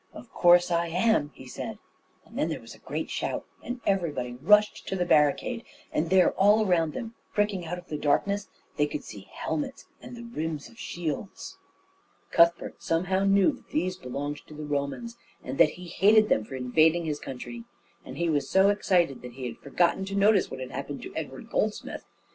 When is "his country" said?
17.05-17.65